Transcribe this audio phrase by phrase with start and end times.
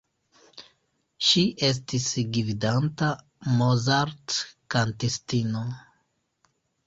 [1.27, 2.07] Ŝi estis
[2.37, 3.11] gvidanta
[3.59, 5.65] Mozart‑kantistino.